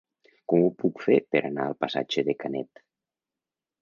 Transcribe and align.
Com 0.53 0.63
ho 0.67 0.69
puc 0.83 1.03
fer 1.09 1.19
per 1.35 1.41
anar 1.49 1.67
al 1.67 1.77
passatge 1.85 2.25
de 2.31 2.39
Canet? 2.43 2.87